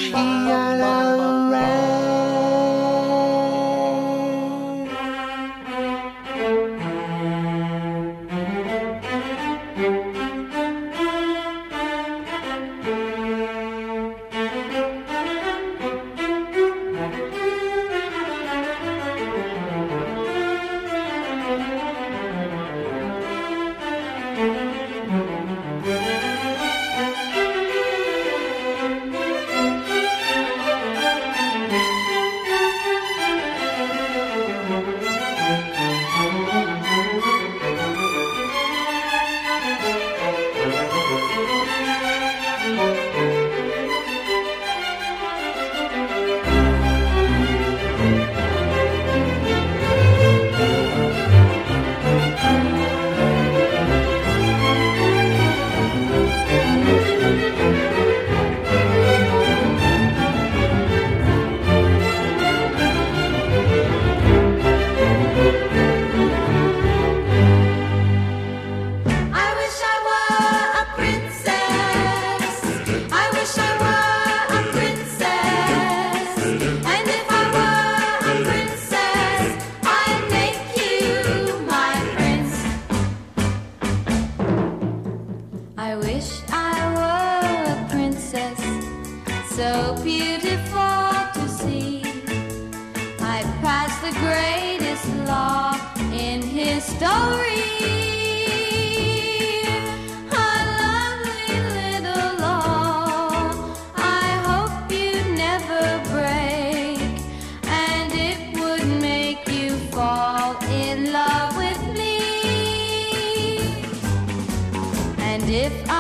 if 115.60 115.90
I 115.90 115.99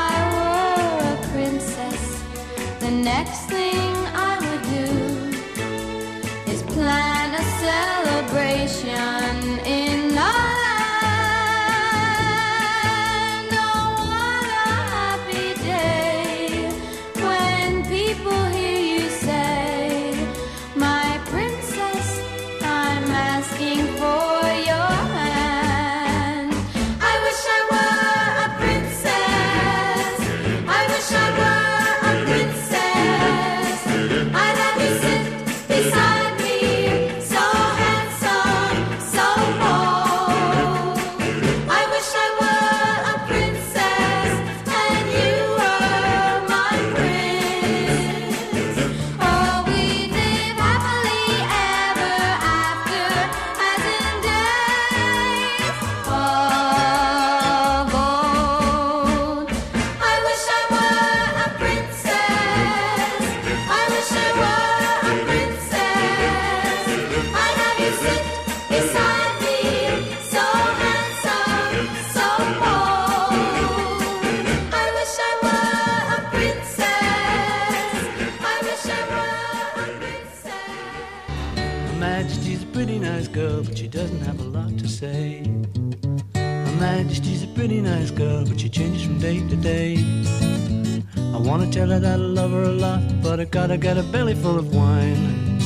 tell 91.70 91.88
her 91.88 92.00
that 92.00 92.12
I 92.12 92.16
love 92.16 92.50
her 92.50 92.64
a 92.64 92.72
lot, 92.72 93.00
but 93.22 93.38
I 93.38 93.44
gotta 93.44 93.76
get 93.78 93.96
a 93.96 94.02
belly 94.02 94.34
full 94.34 94.58
of 94.58 94.74
wine. 94.74 95.58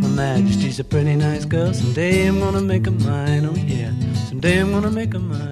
My 0.00 0.08
Majesty's 0.08 0.80
a 0.80 0.84
pretty 0.84 1.14
nice 1.14 1.44
girl, 1.44 1.74
someday 1.74 2.26
I'm 2.26 2.40
gonna 2.40 2.62
make 2.62 2.86
her 2.86 2.90
mine, 2.92 3.44
oh 3.44 3.54
yeah, 3.54 3.92
someday 4.28 4.60
I'm 4.60 4.72
gonna 4.72 4.90
make 4.90 5.12
her 5.12 5.18
mine. 5.18 5.51